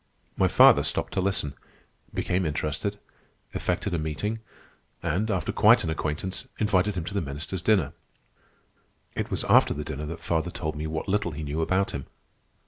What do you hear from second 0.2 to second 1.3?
My father stopped to